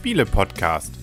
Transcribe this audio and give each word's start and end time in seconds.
Spiele-Podcast. 0.00 0.94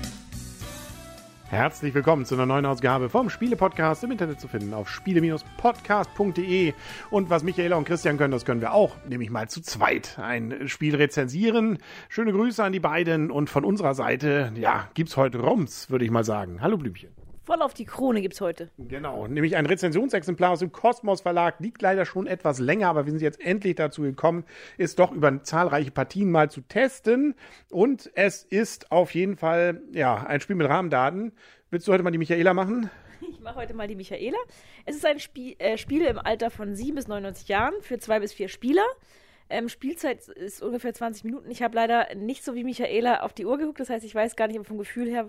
Herzlich 1.48 1.92
willkommen 1.92 2.24
zu 2.24 2.36
einer 2.36 2.46
neuen 2.46 2.64
Ausgabe 2.64 3.08
vom 3.08 3.30
Spiele-Podcast 3.30 4.04
im 4.04 4.12
Internet 4.12 4.40
zu 4.40 4.46
finden 4.46 4.74
auf 4.74 4.88
spiele-podcast.de. 4.88 6.74
Und 7.10 7.30
was 7.30 7.42
Michaela 7.42 7.74
und 7.74 7.84
Christian 7.84 8.16
können, 8.16 8.30
das 8.30 8.44
können 8.44 8.60
wir 8.60 8.74
auch, 8.74 8.94
nämlich 9.08 9.30
mal 9.30 9.48
zu 9.48 9.60
zweit 9.60 10.20
ein 10.20 10.68
Spiel 10.68 10.94
rezensieren. 10.94 11.78
Schöne 12.08 12.30
Grüße 12.30 12.62
an 12.62 12.70
die 12.70 12.78
beiden 12.78 13.32
und 13.32 13.50
von 13.50 13.64
unserer 13.64 13.94
Seite, 13.94 14.52
ja, 14.54 14.88
gibt's 14.94 15.16
heute 15.16 15.40
Roms, 15.40 15.90
würde 15.90 16.04
ich 16.04 16.12
mal 16.12 16.22
sagen. 16.22 16.60
Hallo 16.60 16.76
Blümchen. 16.76 17.10
Voll 17.52 17.60
auf 17.60 17.74
die 17.74 17.84
Krone 17.84 18.22
gibt's 18.22 18.40
heute. 18.40 18.70
Genau, 18.78 19.26
nämlich 19.26 19.56
ein 19.56 19.66
Rezensionsexemplar 19.66 20.52
aus 20.52 20.60
dem 20.60 20.72
Kosmos 20.72 21.20
Verlag, 21.20 21.60
liegt 21.60 21.82
leider 21.82 22.06
schon 22.06 22.26
etwas 22.26 22.58
länger, 22.58 22.88
aber 22.88 23.04
wir 23.04 23.12
sind 23.12 23.20
jetzt 23.20 23.42
endlich 23.42 23.74
dazu 23.74 24.00
gekommen, 24.00 24.46
es 24.78 24.96
doch 24.96 25.12
über 25.12 25.42
zahlreiche 25.42 25.90
Partien 25.90 26.30
mal 26.30 26.50
zu 26.50 26.62
testen. 26.62 27.34
Und 27.70 28.10
es 28.14 28.42
ist 28.42 28.90
auf 28.90 29.14
jeden 29.14 29.36
Fall, 29.36 29.82
ja, 29.92 30.24
ein 30.24 30.40
Spiel 30.40 30.56
mit 30.56 30.66
Rahmendaten. 30.66 31.32
Willst 31.68 31.86
du 31.86 31.92
heute 31.92 32.02
mal 32.02 32.10
die 32.10 32.16
Michaela 32.16 32.54
machen? 32.54 32.88
Ich 33.20 33.38
mache 33.40 33.56
heute 33.56 33.74
mal 33.74 33.86
die 33.86 33.96
Michaela. 33.96 34.38
Es 34.86 34.96
ist 34.96 35.04
ein 35.04 35.20
Spiel, 35.20 35.54
äh, 35.58 35.76
Spiel 35.76 36.06
im 36.06 36.18
Alter 36.18 36.50
von 36.50 36.74
7 36.74 36.94
bis 36.94 37.06
99 37.06 37.48
Jahren 37.48 37.74
für 37.82 37.98
zwei 37.98 38.18
bis 38.20 38.32
vier 38.32 38.48
Spieler. 38.48 38.86
Ähm, 39.50 39.68
Spielzeit 39.68 40.26
ist 40.26 40.62
ungefähr 40.62 40.94
20 40.94 41.24
Minuten. 41.24 41.50
Ich 41.50 41.62
habe 41.62 41.76
leider 41.76 42.14
nicht 42.14 42.44
so 42.44 42.54
wie 42.54 42.64
Michaela 42.64 43.20
auf 43.20 43.34
die 43.34 43.44
Uhr 43.44 43.58
geguckt, 43.58 43.78
das 43.78 43.90
heißt, 43.90 44.06
ich 44.06 44.14
weiß 44.14 44.36
gar 44.36 44.48
nicht, 44.48 44.58
ob 44.58 44.66
vom 44.66 44.78
Gefühl 44.78 45.10
her 45.10 45.28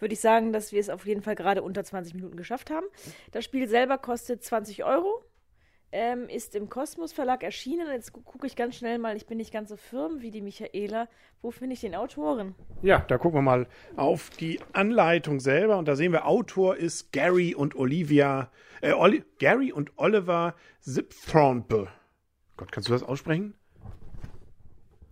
würde 0.00 0.14
ich 0.14 0.20
sagen, 0.20 0.52
dass 0.52 0.72
wir 0.72 0.80
es 0.80 0.90
auf 0.90 1.06
jeden 1.06 1.22
Fall 1.22 1.34
gerade 1.34 1.62
unter 1.62 1.84
20 1.84 2.14
Minuten 2.14 2.36
geschafft 2.36 2.70
haben. 2.70 2.86
Das 3.32 3.44
Spiel 3.44 3.68
selber 3.68 3.98
kostet 3.98 4.42
20 4.42 4.84
Euro, 4.84 5.24
ähm, 5.92 6.28
ist 6.28 6.54
im 6.54 6.68
Kosmos 6.68 7.12
Verlag 7.12 7.42
erschienen. 7.42 7.88
Jetzt 7.88 8.12
gucke 8.12 8.46
ich 8.46 8.56
ganz 8.56 8.76
schnell 8.76 8.98
mal, 8.98 9.16
ich 9.16 9.26
bin 9.26 9.38
nicht 9.38 9.52
ganz 9.52 9.70
so 9.70 9.76
firm 9.76 10.20
wie 10.20 10.30
die 10.30 10.40
Michaela. 10.40 11.08
Wo 11.42 11.50
finde 11.50 11.74
ich 11.74 11.80
den 11.80 11.94
Autoren? 11.94 12.54
Ja, 12.82 13.00
da 13.00 13.18
gucken 13.18 13.38
wir 13.38 13.42
mal 13.42 13.66
auf 13.96 14.30
die 14.30 14.60
Anleitung 14.72 15.40
selber 15.40 15.78
und 15.78 15.88
da 15.88 15.96
sehen 15.96 16.12
wir, 16.12 16.26
Autor 16.26 16.76
ist 16.76 17.12
Gary 17.12 17.54
und 17.54 17.74
Olivia, 17.74 18.50
äh, 18.82 18.92
Oli 18.92 19.24
Gary 19.38 19.72
und 19.72 19.92
Oliver 19.96 20.54
Zipthorpe. 20.80 21.88
Gott, 22.56 22.72
kannst 22.72 22.88
du 22.88 22.92
das 22.92 23.02
aussprechen? 23.02 23.54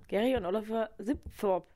Gary 0.09 0.37
und 0.37 0.47
Oliver 0.47 0.91
Zipthorpe. 1.03 1.67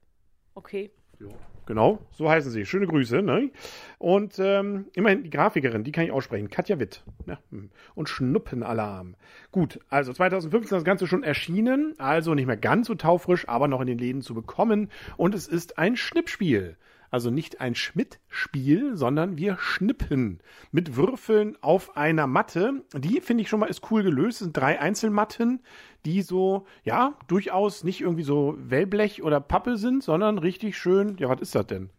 Okay. 0.55 0.91
Ja. 1.19 1.29
Genau, 1.67 2.01
so 2.13 2.29
heißen 2.29 2.51
sie. 2.51 2.67
Schöne 2.67 2.87
Grüße. 2.87 3.23
Ne? 3.23 3.51
Und 3.99 4.39
ähm, 4.39 4.87
immerhin 4.95 5.23
die 5.23 5.31
Grafikerin, 5.31 5.85
die 5.85 5.93
kann 5.93 6.05
ich 6.05 6.11
aussprechen. 6.11 6.51
Katja 6.51 6.81
Witt. 6.81 7.05
Ja. 7.27 7.39
Hm. 7.51 7.71
Und 7.95 8.09
Schnuppenalarm. 8.09 9.15
Gut, 9.53 9.79
also 9.89 10.13
2015 10.13 10.77
das 10.77 10.85
Ganze 10.85 11.07
schon 11.07 11.23
erschienen. 11.23 11.95
Also 11.99 12.35
nicht 12.35 12.47
mehr 12.47 12.57
ganz 12.57 12.89
so 12.89 12.95
taufrisch, 12.95 13.49
aber 13.49 13.69
noch 13.69 13.81
in 13.81 13.87
den 13.87 13.99
Läden 13.99 14.23
zu 14.23 14.35
bekommen. 14.35 14.91
Und 15.17 15.35
es 15.35 15.47
ist 15.47 15.79
ein 15.79 15.97
Schnippspiel. 15.97 16.77
Also 17.13 17.31
nicht 17.31 17.61
ein 17.61 17.75
Schmidt-Spiel, 17.75 18.97
sondern 18.97 19.37
wir 19.37 19.59
schnippen 19.59 20.41
mit 20.71 20.97
Würfeln 20.97 21.59
auf 21.61 21.95
einer 21.95 22.27
Matte. 22.27 22.83
Die 22.95 23.21
finde 23.21 23.43
ich 23.43 23.51
schon 23.51 23.61
mal 23.61 23.67
ist 23.67 23.91
cool 23.91 24.03
gelöst. 24.03 24.41
Es 24.41 24.45
sind 24.47 24.57
drei 24.57 24.81
Einzelmatten, 24.81 25.61
die 26.07 26.23
so, 26.23 26.67
ja, 26.85 27.13
durchaus 27.29 27.85
nicht 27.85 28.01
irgendwie 28.01 28.23
so 28.23 28.55
Wellblech 28.57 29.23
oder 29.23 29.41
Pappe 29.41 29.77
sind, 29.77 30.03
sondern 30.03 30.39
richtig 30.39 30.79
schön. 30.79 31.19
Ja, 31.19 31.29
was 31.29 31.43
ist 31.43 31.55
das 31.55 31.67
denn? 31.67 31.91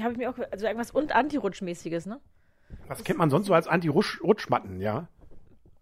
Habe 0.00 0.12
ich 0.12 0.18
mir 0.18 0.30
auch, 0.30 0.38
also 0.50 0.64
irgendwas 0.64 0.90
und 0.90 1.14
Anti-Rutschmäßiges, 1.14 2.06
ne? 2.06 2.18
Was 2.88 3.04
kennt 3.04 3.18
man 3.18 3.28
sonst 3.28 3.46
so 3.46 3.52
als 3.52 3.68
Anti-Rutschmatten, 3.68 4.80
ja? 4.80 5.06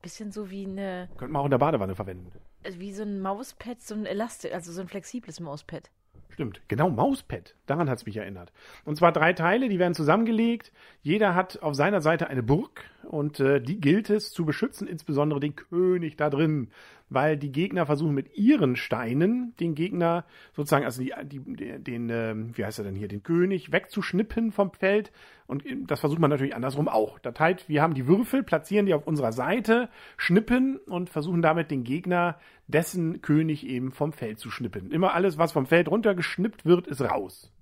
Bisschen 0.02 0.32
so 0.32 0.50
wie 0.50 0.66
eine. 0.66 1.08
Könnte 1.16 1.32
man 1.32 1.42
auch 1.42 1.46
in 1.46 1.52
der 1.52 1.58
Badewanne 1.58 1.94
verwenden. 1.94 2.32
Wie 2.76 2.92
so 2.92 3.04
ein 3.04 3.20
Mauspad, 3.20 3.80
so 3.80 3.94
ein 3.94 4.04
Elastik, 4.04 4.52
also 4.52 4.72
so 4.72 4.80
ein 4.80 4.88
flexibles 4.88 5.38
Mauspad. 5.38 5.90
Stimmt, 6.32 6.62
genau, 6.66 6.88
Mauspad. 6.88 7.54
Daran 7.66 7.90
hat 7.90 7.98
es 7.98 8.06
mich 8.06 8.16
erinnert. 8.16 8.52
Und 8.84 8.96
zwar 8.96 9.12
drei 9.12 9.34
Teile, 9.34 9.68
die 9.68 9.78
werden 9.78 9.92
zusammengelegt. 9.92 10.72
Jeder 11.02 11.34
hat 11.34 11.62
auf 11.62 11.74
seiner 11.74 12.00
Seite 12.00 12.28
eine 12.28 12.42
Burg 12.42 12.84
und 13.04 13.38
äh, 13.38 13.60
die 13.60 13.78
gilt 13.78 14.08
es 14.08 14.32
zu 14.32 14.46
beschützen, 14.46 14.88
insbesondere 14.88 15.40
den 15.40 15.56
König 15.56 16.16
da 16.16 16.30
drin 16.30 16.70
weil 17.14 17.36
die 17.36 17.52
Gegner 17.52 17.86
versuchen 17.86 18.14
mit 18.14 18.36
ihren 18.36 18.76
Steinen 18.76 19.54
den 19.60 19.74
Gegner 19.74 20.24
sozusagen, 20.52 20.84
also 20.84 21.02
die, 21.02 21.12
die, 21.24 21.78
den, 21.78 22.10
äh, 22.10 22.34
wie 22.56 22.64
heißt 22.64 22.78
er 22.78 22.84
denn 22.84 22.94
hier, 22.94 23.08
den 23.08 23.22
König 23.22 23.72
wegzuschnippen 23.72 24.52
vom 24.52 24.72
Feld. 24.72 25.12
Und 25.46 25.64
das 25.86 26.00
versucht 26.00 26.20
man 26.20 26.30
natürlich 26.30 26.54
andersrum 26.54 26.88
auch. 26.88 27.18
Das 27.18 27.38
heißt, 27.38 27.68
wir 27.68 27.82
haben 27.82 27.94
die 27.94 28.06
Würfel, 28.06 28.42
platzieren 28.42 28.86
die 28.86 28.94
auf 28.94 29.06
unserer 29.06 29.32
Seite, 29.32 29.88
schnippen 30.16 30.78
und 30.78 31.10
versuchen 31.10 31.42
damit 31.42 31.70
den 31.70 31.84
Gegner, 31.84 32.38
dessen 32.66 33.20
König 33.20 33.66
eben 33.66 33.92
vom 33.92 34.12
Feld 34.12 34.38
zu 34.38 34.50
schnippen. 34.50 34.90
Immer 34.90 35.14
alles, 35.14 35.38
was 35.38 35.52
vom 35.52 35.66
Feld 35.66 35.88
runtergeschnippt 35.88 36.64
wird, 36.64 36.86
ist 36.86 37.02
raus. 37.02 37.52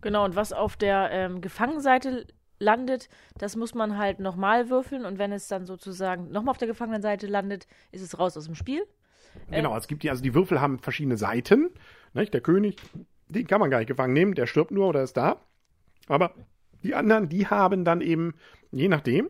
Genau, 0.00 0.24
und 0.24 0.36
was 0.36 0.52
auf 0.52 0.76
der 0.76 1.10
ähm, 1.10 1.40
Gefangenenseite 1.40 2.26
landet, 2.58 3.08
das 3.38 3.56
muss 3.56 3.74
man 3.74 3.98
halt 3.98 4.20
nochmal 4.20 4.70
würfeln 4.70 5.04
und 5.04 5.18
wenn 5.18 5.32
es 5.32 5.48
dann 5.48 5.66
sozusagen 5.66 6.30
nochmal 6.30 6.52
auf 6.52 6.58
der 6.58 6.68
Gefangenenseite 6.68 7.26
landet, 7.26 7.66
ist 7.92 8.02
es 8.02 8.18
raus 8.18 8.36
aus 8.36 8.46
dem 8.46 8.54
Spiel. 8.54 8.86
Genau, 9.50 9.76
es 9.76 9.88
gibt 9.88 10.02
die, 10.02 10.10
also 10.10 10.22
die 10.22 10.34
Würfel 10.34 10.60
haben 10.60 10.78
verschiedene 10.78 11.16
Seiten. 11.16 11.70
Nicht? 12.12 12.32
Der 12.32 12.40
König, 12.40 12.76
den 13.28 13.46
kann 13.46 13.60
man 13.60 13.70
gar 13.70 13.78
nicht 13.78 13.88
gefangen 13.88 14.12
nehmen, 14.12 14.34
der 14.34 14.46
stirbt 14.46 14.70
nur 14.70 14.88
oder 14.88 15.02
ist 15.02 15.16
da. 15.16 15.40
Aber 16.06 16.34
die 16.82 16.94
anderen, 16.94 17.28
die 17.28 17.46
haben 17.46 17.84
dann 17.84 18.00
eben, 18.00 18.34
je 18.70 18.88
nachdem, 18.88 19.28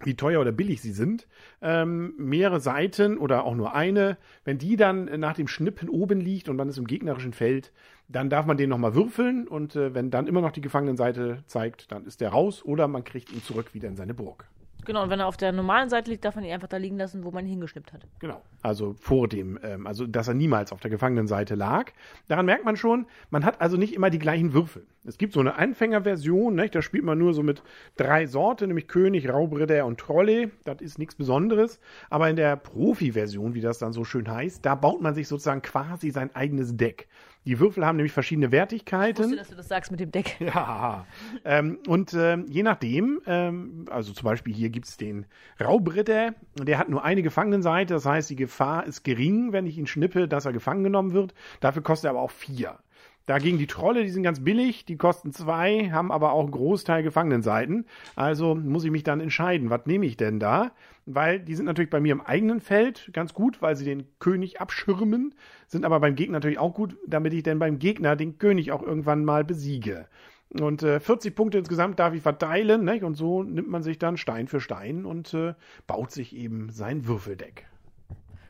wie 0.00 0.14
teuer 0.14 0.40
oder 0.40 0.52
billig 0.52 0.82
sie 0.82 0.92
sind, 0.92 1.26
ähm, 1.62 2.14
mehrere 2.18 2.60
Seiten 2.60 3.18
oder 3.18 3.44
auch 3.44 3.54
nur 3.54 3.74
eine. 3.74 4.18
Wenn 4.44 4.58
die 4.58 4.76
dann 4.76 5.04
nach 5.20 5.34
dem 5.34 5.48
Schnippen 5.48 5.88
oben 5.88 6.20
liegt 6.20 6.48
und 6.48 6.56
man 6.56 6.68
ist 6.68 6.78
im 6.78 6.86
gegnerischen 6.86 7.32
Feld, 7.32 7.72
dann 8.08 8.30
darf 8.30 8.46
man 8.46 8.56
den 8.56 8.68
nochmal 8.68 8.94
würfeln 8.94 9.48
und 9.48 9.74
äh, 9.74 9.94
wenn 9.94 10.10
dann 10.10 10.26
immer 10.26 10.40
noch 10.40 10.52
die 10.52 10.60
Gefangenenseite 10.60 11.42
zeigt, 11.46 11.90
dann 11.90 12.04
ist 12.04 12.20
der 12.20 12.30
raus 12.30 12.64
oder 12.64 12.88
man 12.88 13.04
kriegt 13.04 13.32
ihn 13.32 13.42
zurück 13.42 13.74
wieder 13.74 13.88
in 13.88 13.96
seine 13.96 14.14
Burg. 14.14 14.46
Genau, 14.86 15.02
und 15.02 15.10
wenn 15.10 15.20
er 15.20 15.26
auf 15.26 15.36
der 15.36 15.52
normalen 15.52 15.88
Seite 15.88 16.10
liegt, 16.10 16.24
darf 16.24 16.36
man 16.36 16.44
ihn 16.44 16.52
einfach 16.52 16.68
da 16.68 16.76
liegen 16.76 16.96
lassen, 16.96 17.24
wo 17.24 17.30
man 17.30 17.44
ihn 17.44 17.50
hingeschnippt 17.50 17.92
hat. 17.92 18.06
Genau. 18.20 18.42
Also 18.62 18.94
vor 18.94 19.28
dem, 19.28 19.58
ähm, 19.62 19.86
also 19.86 20.06
dass 20.06 20.28
er 20.28 20.34
niemals 20.34 20.72
auf 20.72 20.80
der 20.80 20.90
Gefangenenseite 20.90 21.54
lag. 21.54 21.92
Daran 22.28 22.46
merkt 22.46 22.64
man 22.64 22.76
schon, 22.76 23.06
man 23.30 23.44
hat 23.44 23.60
also 23.60 23.76
nicht 23.76 23.94
immer 23.94 24.10
die 24.10 24.18
gleichen 24.18 24.52
Würfel. 24.52 24.86
Es 25.04 25.18
gibt 25.18 25.32
so 25.32 25.40
eine 25.40 25.56
Anfängerversion, 25.56 26.54
ne? 26.54 26.68
da 26.68 26.82
spielt 26.82 27.04
man 27.04 27.18
nur 27.18 27.34
so 27.34 27.42
mit 27.42 27.62
drei 27.96 28.26
Sorten, 28.26 28.68
nämlich 28.68 28.88
König, 28.88 29.28
Raubritter 29.28 29.86
und 29.86 29.98
Trolle. 29.98 30.50
Das 30.64 30.80
ist 30.80 30.98
nichts 30.98 31.14
Besonderes. 31.14 31.80
Aber 32.10 32.28
in 32.30 32.36
der 32.36 32.56
Profi-Version, 32.56 33.54
wie 33.54 33.60
das 33.60 33.78
dann 33.78 33.92
so 33.92 34.04
schön 34.04 34.28
heißt, 34.28 34.64
da 34.64 34.74
baut 34.74 35.00
man 35.00 35.14
sich 35.14 35.28
sozusagen 35.28 35.62
quasi 35.62 36.10
sein 36.10 36.34
eigenes 36.34 36.76
Deck. 36.76 37.08
Die 37.46 37.60
Würfel 37.60 37.86
haben 37.86 37.96
nämlich 37.96 38.12
verschiedene 38.12 38.50
Wertigkeiten. 38.50 39.22
Ich 39.22 39.28
wusste, 39.30 39.36
dass 39.36 39.48
du 39.48 39.56
das 39.56 39.68
sagst 39.68 39.90
mit 39.90 40.00
dem 40.00 40.10
Deck. 40.10 40.36
Ja. 40.40 41.06
Ähm, 41.44 41.78
und 41.86 42.14
ähm, 42.14 42.46
je 42.48 42.62
nachdem, 42.62 43.20
ähm, 43.26 43.86
also 43.90 44.12
zum 44.12 44.24
Beispiel 44.24 44.54
hier 44.54 44.70
gibt 44.70 44.86
es 44.86 44.96
den 44.96 45.26
Raubritter, 45.60 46.34
der 46.56 46.78
hat 46.78 46.88
nur 46.88 47.04
eine 47.04 47.22
Gefangenenseite, 47.22 47.94
das 47.94 48.04
heißt, 48.04 48.30
die 48.30 48.36
Gefahr 48.36 48.86
ist 48.86 49.04
gering, 49.04 49.52
wenn 49.52 49.66
ich 49.66 49.78
ihn 49.78 49.86
schnippe, 49.86 50.28
dass 50.28 50.44
er 50.44 50.52
gefangen 50.52 50.84
genommen 50.84 51.12
wird. 51.12 51.34
Dafür 51.60 51.82
kostet 51.82 52.08
er 52.08 52.10
aber 52.10 52.20
auch 52.20 52.30
vier. 52.30 52.78
Dagegen 53.26 53.58
die 53.58 53.66
Trolle, 53.66 54.04
die 54.04 54.10
sind 54.10 54.22
ganz 54.22 54.42
billig, 54.42 54.84
die 54.84 54.96
kosten 54.96 55.32
zwei, 55.32 55.90
haben 55.90 56.12
aber 56.12 56.32
auch 56.32 56.44
einen 56.44 56.52
Großteil 56.52 57.02
Gefangenenseiten. 57.02 57.86
Also 58.14 58.54
muss 58.54 58.84
ich 58.84 58.92
mich 58.92 59.02
dann 59.02 59.20
entscheiden, 59.20 59.68
was 59.68 59.84
nehme 59.84 60.06
ich 60.06 60.16
denn 60.16 60.38
da? 60.38 60.70
Weil 61.06 61.40
die 61.40 61.56
sind 61.56 61.66
natürlich 61.66 61.90
bei 61.90 62.00
mir 62.00 62.12
im 62.12 62.20
eigenen 62.20 62.60
Feld 62.60 63.10
ganz 63.12 63.34
gut, 63.34 63.60
weil 63.60 63.74
sie 63.74 63.84
den 63.84 64.06
König 64.20 64.60
abschirmen, 64.60 65.34
sind 65.66 65.84
aber 65.84 65.98
beim 65.98 66.14
Gegner 66.14 66.36
natürlich 66.36 66.60
auch 66.60 66.72
gut, 66.72 66.96
damit 67.06 67.32
ich 67.32 67.42
denn 67.42 67.58
beim 67.58 67.80
Gegner 67.80 68.14
den 68.14 68.38
König 68.38 68.70
auch 68.70 68.82
irgendwann 68.82 69.24
mal 69.24 69.44
besiege. 69.44 70.06
Und 70.50 70.84
äh, 70.84 71.00
40 71.00 71.34
Punkte 71.34 71.58
insgesamt 71.58 71.98
darf 71.98 72.14
ich 72.14 72.22
verteilen, 72.22 72.84
nicht? 72.84 73.02
und 73.02 73.14
so 73.14 73.42
nimmt 73.42 73.68
man 73.68 73.82
sich 73.82 73.98
dann 73.98 74.16
Stein 74.16 74.46
für 74.46 74.60
Stein 74.60 75.04
und 75.04 75.34
äh, 75.34 75.54
baut 75.88 76.12
sich 76.12 76.36
eben 76.36 76.70
sein 76.70 77.08
Würfeldeck. 77.08 77.66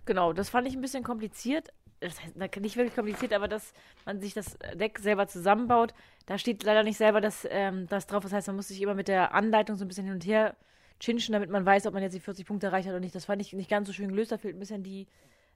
Genau, 0.05 0.35
das 0.35 0.51
fand 0.51 0.69
ich 0.69 0.75
ein 0.75 0.83
bisschen 0.83 1.03
kompliziert, 1.03 1.73
das 2.07 2.23
heißt, 2.23 2.37
nicht 2.37 2.77
wirklich 2.77 2.95
kompliziert, 2.95 3.33
aber 3.33 3.49
dass 3.49 3.73
man 4.05 4.21
sich 4.21 4.35
das 4.35 4.59
Deck 4.75 4.99
selber 4.99 5.27
zusammenbaut. 5.27 5.95
Da 6.27 6.39
steht 6.39 6.63
leider 6.63 6.83
nicht 6.83 6.97
selber 6.97 7.21
das, 7.21 7.47
ähm, 7.51 7.87
das 7.89 8.07
drauf. 8.07 8.23
Das 8.23 8.33
heißt, 8.33 8.47
man 8.49 8.57
muss 8.57 8.69
sich 8.69 8.81
immer 8.81 8.95
mit 8.95 9.09
der 9.09 9.35
Anleitung 9.35 9.77
so 9.77 9.85
ein 9.85 9.89
bisschen 9.89 10.05
hin 10.05 10.15
und 10.15 10.27
her 10.27 10.57
chinchen, 11.01 11.33
damit 11.33 11.51
man 11.51 11.65
weiß, 11.65 11.87
ob 11.87 11.95
man 11.95 12.03
jetzt 12.03 12.15
die 12.15 12.21
40 12.21 12.47
Punkte 12.47 12.69
erreicht 12.69 12.87
hat 12.87 12.93
oder 12.93 13.01
nicht. 13.01 13.15
Das 13.15 13.27
fand 13.27 13.43
ich 13.43 13.53
nicht 13.53 13.71
ganz 13.71 13.87
so 13.87 13.93
schön 13.93 14.09
gelöst. 14.09 14.33
Da 14.33 14.39
fehlt 14.39 14.57
ein 14.57 14.59
bisschen 14.59 14.83
die, 14.83 15.07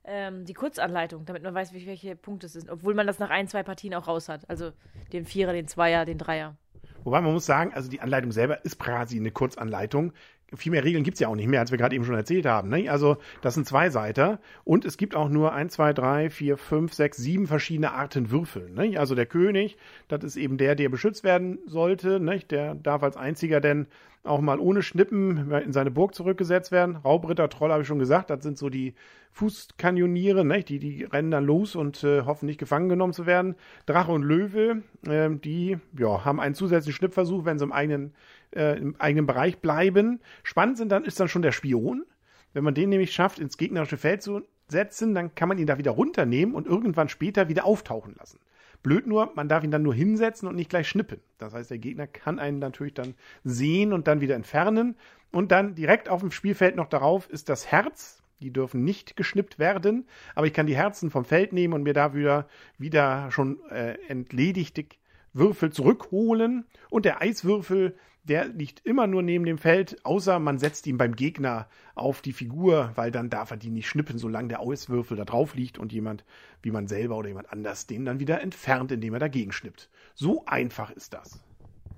ähm, 0.04 0.44
die 0.44 0.54
Kurzanleitung, 0.54 1.24
damit 1.24 1.42
man 1.42 1.54
weiß, 1.54 1.72
welche 1.72 2.16
Punkte 2.16 2.46
es 2.46 2.52
sind. 2.52 2.70
Obwohl 2.70 2.94
man 2.94 3.06
das 3.06 3.18
nach 3.18 3.30
ein, 3.30 3.48
zwei 3.48 3.62
Partien 3.62 3.94
auch 3.94 4.06
raus 4.06 4.28
hat. 4.28 4.48
Also 4.48 4.72
den 5.12 5.24
Vierer, 5.24 5.52
den 5.52 5.68
Zweier, 5.68 6.04
den 6.04 6.18
Dreier. 6.18 6.56
Wobei 7.04 7.20
man 7.20 7.32
muss 7.32 7.46
sagen, 7.46 7.72
also 7.72 7.88
die 7.88 8.00
Anleitung 8.00 8.30
selber 8.32 8.64
ist 8.64 8.78
quasi 8.78 9.18
eine 9.18 9.30
Kurzanleitung. 9.30 10.12
Viel 10.54 10.72
mehr 10.72 10.84
Regeln 10.84 11.04
gibt's 11.04 11.20
ja 11.20 11.28
auch 11.28 11.36
nicht 11.36 11.48
mehr, 11.48 11.60
als 11.60 11.70
wir 11.70 11.78
gerade 11.78 11.94
eben 11.94 12.04
schon 12.04 12.14
erzählt 12.14 12.46
haben. 12.46 12.68
Ne? 12.68 12.88
Also 12.90 13.16
das 13.40 13.54
sind 13.54 13.66
zwei 13.66 13.90
Seiter 13.90 14.40
und 14.64 14.84
es 14.84 14.96
gibt 14.96 15.14
auch 15.14 15.28
nur 15.28 15.52
ein, 15.52 15.70
zwei, 15.70 15.92
drei, 15.92 16.30
vier, 16.30 16.56
fünf, 16.56 16.92
sechs, 16.92 17.18
sieben 17.18 17.46
verschiedene 17.46 17.92
Arten 17.92 18.30
Würfel. 18.30 18.70
Ne? 18.70 18.98
Also 18.98 19.14
der 19.14 19.26
König, 19.26 19.76
das 20.08 20.24
ist 20.24 20.36
eben 20.36 20.58
der, 20.58 20.74
der 20.74 20.88
beschützt 20.88 21.24
werden 21.24 21.58
sollte. 21.66 22.20
Ne? 22.20 22.40
Der 22.50 22.74
darf 22.74 23.02
als 23.02 23.16
einziger 23.16 23.60
denn 23.60 23.86
auch 24.22 24.40
mal 24.40 24.58
ohne 24.58 24.82
Schnippen 24.82 25.50
in 25.50 25.72
seine 25.72 25.90
Burg 25.90 26.14
zurückgesetzt 26.14 26.72
werden. 26.72 26.96
Raubritter, 26.96 27.48
Troll 27.48 27.70
habe 27.70 27.82
ich 27.82 27.88
schon 27.88 27.98
gesagt, 27.98 28.28
das 28.28 28.42
sind 28.42 28.58
so 28.58 28.68
die 28.68 28.94
Fußkanioniere, 29.32 30.44
ne? 30.44 30.62
die, 30.62 30.78
die 30.78 31.04
rennen 31.04 31.30
dann 31.30 31.44
los 31.44 31.74
und 31.74 32.04
äh, 32.04 32.22
hoffen 32.22 32.46
nicht 32.46 32.58
gefangen 32.58 32.88
genommen 32.88 33.12
zu 33.12 33.24
werden. 33.24 33.54
Drache 33.86 34.12
und 34.12 34.22
Löwe, 34.22 34.82
äh, 35.06 35.30
die 35.30 35.78
ja, 35.96 36.24
haben 36.24 36.40
einen 36.40 36.54
zusätzlichen 36.54 36.96
Schnippversuch, 36.96 37.44
wenn 37.44 37.58
sie 37.58 37.64
im 37.64 37.72
eigenen, 37.72 38.12
äh, 38.54 38.78
im 38.78 38.96
eigenen 39.00 39.26
Bereich 39.26 39.58
bleiben. 39.58 40.20
Spannend 40.42 40.78
sind 40.78 40.90
dann, 40.90 41.04
ist 41.04 41.20
dann 41.20 41.28
schon 41.28 41.42
der 41.42 41.52
Spion. 41.52 42.04
Wenn 42.52 42.64
man 42.64 42.74
den 42.74 42.88
nämlich 42.88 43.12
schafft, 43.12 43.38
ins 43.38 43.56
gegnerische 43.56 43.96
Feld 43.96 44.22
zu 44.22 44.42
setzen, 44.68 45.14
dann 45.14 45.34
kann 45.34 45.48
man 45.48 45.58
ihn 45.58 45.66
da 45.66 45.78
wieder 45.78 45.92
runternehmen 45.92 46.54
und 46.54 46.66
irgendwann 46.66 47.08
später 47.08 47.48
wieder 47.48 47.64
auftauchen 47.64 48.14
lassen. 48.18 48.40
Blöd 48.82 49.06
nur, 49.06 49.32
man 49.34 49.48
darf 49.48 49.62
ihn 49.62 49.70
dann 49.70 49.82
nur 49.82 49.94
hinsetzen 49.94 50.48
und 50.48 50.56
nicht 50.56 50.70
gleich 50.70 50.88
schnippen. 50.88 51.20
Das 51.38 51.52
heißt, 51.52 51.70
der 51.70 51.78
Gegner 51.78 52.06
kann 52.06 52.38
einen 52.38 52.58
natürlich 52.58 52.94
dann 52.94 53.14
sehen 53.44 53.92
und 53.92 54.08
dann 54.08 54.20
wieder 54.20 54.34
entfernen. 54.34 54.96
Und 55.32 55.52
dann 55.52 55.74
direkt 55.74 56.08
auf 56.08 56.20
dem 56.20 56.30
Spielfeld 56.30 56.76
noch 56.76 56.88
darauf 56.88 57.28
ist 57.28 57.48
das 57.48 57.70
Herz. 57.70 58.22
Die 58.40 58.52
dürfen 58.52 58.84
nicht 58.84 59.16
geschnippt 59.16 59.58
werden, 59.58 60.06
aber 60.34 60.46
ich 60.46 60.54
kann 60.54 60.66
die 60.66 60.76
Herzen 60.76 61.10
vom 61.10 61.26
Feld 61.26 61.52
nehmen 61.52 61.74
und 61.74 61.82
mir 61.82 61.92
da 61.92 62.14
wieder, 62.14 62.48
wieder 62.78 63.30
schon 63.30 63.60
äh, 63.68 63.98
entledigte 64.08 64.86
Würfel 65.34 65.70
zurückholen. 65.70 66.64
Und 66.88 67.04
der 67.04 67.20
Eiswürfel, 67.20 67.94
der 68.24 68.48
liegt 68.48 68.84
immer 68.86 69.06
nur 69.06 69.22
neben 69.22 69.44
dem 69.44 69.58
Feld, 69.58 70.04
außer 70.04 70.38
man 70.38 70.58
setzt 70.58 70.86
ihn 70.86 70.98
beim 70.98 71.16
Gegner 71.16 71.68
auf 71.94 72.22
die 72.22 72.32
Figur, 72.32 72.92
weil 72.94 73.10
dann 73.10 73.30
darf 73.30 73.50
er 73.50 73.56
die 73.56 73.70
nicht 73.70 73.88
schnippen, 73.88 74.18
solange 74.18 74.48
der 74.48 74.60
Eiswürfel 74.60 75.16
da 75.16 75.24
drauf 75.24 75.54
liegt 75.54 75.78
und 75.78 75.92
jemand, 75.92 76.24
wie 76.62 76.70
man 76.70 76.86
selber 76.86 77.16
oder 77.16 77.28
jemand 77.28 77.52
anders, 77.52 77.86
den 77.86 78.04
dann 78.04 78.20
wieder 78.20 78.40
entfernt, 78.40 78.92
indem 78.92 79.14
er 79.14 79.20
dagegen 79.20 79.52
schnippt. 79.52 79.88
So 80.14 80.44
einfach 80.46 80.90
ist 80.90 81.14
das. 81.14 81.40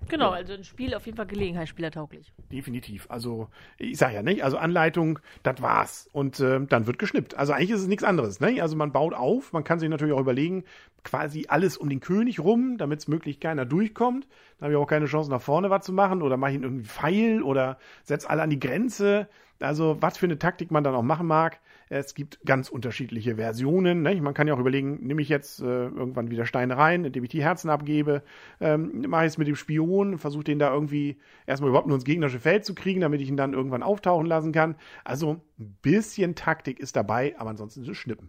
Genau, 0.09 0.31
also 0.31 0.53
ein 0.53 0.65
Spiel 0.65 0.95
auf 0.95 1.07
jeden 1.07 1.17
Fall 1.17 1.27
gelegenheitsspielertauglich. 1.27 2.33
Definitiv. 2.51 3.07
Also, 3.09 3.49
ich 3.79 3.97
sage 3.97 4.15
ja 4.15 4.23
nicht, 4.23 4.45
also 4.45 4.59
Anleitung, 4.59 5.19
das 5.43 5.63
war's. 5.63 6.09
Und 6.13 6.41
äh, 6.41 6.61
dann 6.67 6.87
wird 6.87 6.99
geschnippt. 6.99 7.35
Also 7.35 7.53
eigentlich 7.53 7.71
ist 7.71 7.83
es 7.83 7.87
nichts 7.87 8.05
anderes. 8.05 8.41
Ne? 8.41 8.61
Also 8.61 8.77
man 8.77 8.93
baut 8.93 9.15
auf, 9.15 9.53
man 9.53 9.65
kann 9.65 9.79
sich 9.79 9.89
natürlich 9.89 10.15
auch 10.15 10.21
überlegen, 10.21 10.65
quasi 11.05 11.47
alles 11.49 11.77
um 11.77 11.89
den 11.89 12.01
König 12.01 12.41
rum, 12.41 12.79
damit 12.79 13.01
es 13.01 13.09
möglichst 13.09 13.41
keiner 13.41 13.65
durchkommt. 13.65 14.27
Dann 14.59 14.67
habe 14.67 14.73
ich 14.75 14.79
auch 14.79 14.87
keine 14.87 15.07
Chance, 15.07 15.31
nach 15.31 15.43
vorne 15.43 15.71
was 15.71 15.85
zu 15.85 15.93
machen 15.93 16.23
oder 16.23 16.37
mache 16.37 16.53
ihn 16.53 16.63
irgendwie 16.63 16.85
feil 16.85 17.43
oder 17.43 17.79
setze 18.05 18.29
alle 18.31 18.43
an 18.43 18.51
die 18.51 18.61
Grenze. 18.61 19.29
Also 19.61 19.97
was 20.01 20.19
für 20.19 20.27
eine 20.27 20.39
Taktik 20.39 20.71
man 20.71 20.85
dann 20.85 20.95
auch 20.95 21.03
machen 21.03 21.27
mag. 21.27 21.61
Es 21.89 22.15
gibt 22.15 22.41
ganz 22.47 22.71
unterschiedliche 22.71 23.37
Versionen. 23.37 24.03
Ne? 24.03 24.19
Man 24.21 24.33
kann 24.33 24.49
ja 24.49 24.55
auch 24.55 24.59
überlegen, 24.59 25.07
nehme 25.07 25.21
ich 25.21 25.29
jetzt 25.29 25.61
äh, 25.61 25.65
irgendwann 25.65 26.31
wieder 26.31 26.47
Steine 26.47 26.79
rein, 26.79 27.05
indem 27.05 27.23
ich 27.23 27.31
die 27.31 27.43
Herzen 27.43 27.69
abgebe, 27.69 28.23
ähm, 28.61 29.05
mache 29.09 29.27
ich 29.27 29.33
es 29.33 29.39
mit 29.39 29.47
dem 29.47 29.57
Spion, 29.57 30.17
versuche 30.19 30.45
den 30.45 30.59
da 30.59 30.73
irgendwie 30.73 31.19
erstmal 31.47 31.69
überhaupt 31.69 31.87
nur 31.87 31.97
ins 31.97 32.05
gegnerische 32.05 32.41
Feld 32.41 32.65
zu 32.65 32.75
kriegen, 32.75 33.03
damit 33.03 33.21
ich 33.21 33.29
ihn 33.29 33.37
dann 33.37 33.53
irgendwann 33.53 33.83
auftauchen 33.83 34.27
lassen 34.27 34.53
kann. 34.53 34.77
Also 35.05 35.43
ein 35.61 35.77
bisschen 35.83 36.35
Taktik 36.35 36.81
ist 36.81 36.97
dabei, 36.97 37.35
aber 37.39 37.51
ansonsten 37.51 37.83
ist 37.83 37.89
es 37.89 37.97
Schnippen. 37.99 38.29